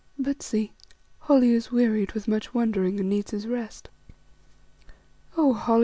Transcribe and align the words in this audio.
"But 0.17 0.41
see, 0.41 0.71
Holly 1.19 1.51
is 1.51 1.71
wearied 1.71 2.13
with 2.13 2.27
much 2.27 2.55
wondering 2.55 2.99
and 2.99 3.07
needs 3.07 3.29
his 3.29 3.45
rest. 3.45 3.89
Oh, 5.37 5.53
Holly! 5.53 5.79